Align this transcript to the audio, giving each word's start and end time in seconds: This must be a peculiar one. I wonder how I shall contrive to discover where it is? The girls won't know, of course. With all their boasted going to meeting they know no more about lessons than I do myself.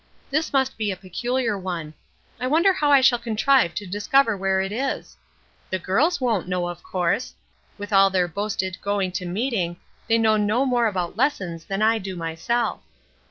This 0.31 0.51
must 0.51 0.79
be 0.79 0.89
a 0.89 0.97
peculiar 0.97 1.55
one. 1.59 1.93
I 2.39 2.47
wonder 2.47 2.73
how 2.73 2.91
I 2.91 3.01
shall 3.01 3.19
contrive 3.19 3.75
to 3.75 3.85
discover 3.85 4.35
where 4.35 4.59
it 4.59 4.71
is? 4.71 5.15
The 5.69 5.77
girls 5.77 6.19
won't 6.19 6.47
know, 6.47 6.69
of 6.69 6.81
course. 6.81 7.35
With 7.77 7.93
all 7.93 8.09
their 8.09 8.27
boasted 8.27 8.81
going 8.81 9.11
to 9.11 9.27
meeting 9.27 9.77
they 10.07 10.17
know 10.17 10.37
no 10.37 10.65
more 10.65 10.87
about 10.87 11.17
lessons 11.17 11.65
than 11.65 11.83
I 11.83 11.99
do 11.99 12.15
myself. 12.15 12.81